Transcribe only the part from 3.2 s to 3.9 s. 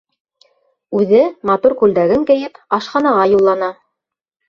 юллана.